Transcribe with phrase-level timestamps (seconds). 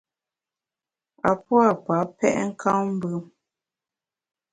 [1.29, 3.23] A pua’ pa pèt nkammbùm.